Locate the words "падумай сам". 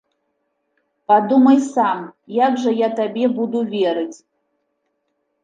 1.11-1.99